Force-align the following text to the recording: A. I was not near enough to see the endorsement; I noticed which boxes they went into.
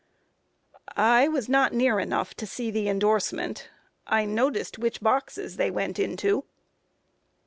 A. 0.87 0.97
I 0.99 1.27
was 1.27 1.47
not 1.47 1.73
near 1.75 1.99
enough 1.99 2.33
to 2.37 2.47
see 2.47 2.71
the 2.71 2.89
endorsement; 2.89 3.69
I 4.07 4.25
noticed 4.25 4.79
which 4.79 4.99
boxes 4.99 5.57
they 5.57 5.69
went 5.69 5.99
into. 5.99 6.43